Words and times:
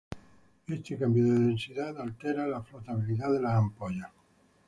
Este 0.65 0.97
cambio 0.97 1.25
de 1.25 1.39
densidad 1.45 1.95
altera 2.01 2.47
la 2.47 2.63
flotabilidad 2.63 3.31
de 3.33 3.41
las 3.43 3.53
ampollas. 3.53 4.09